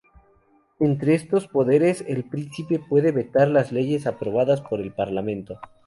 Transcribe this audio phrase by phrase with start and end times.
[0.79, 5.59] Entre estos poderes, el príncipe puede vetar las leyes aprobadas por el parlamento.